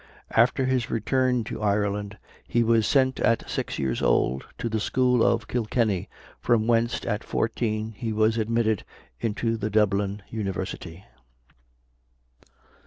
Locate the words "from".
6.39-6.65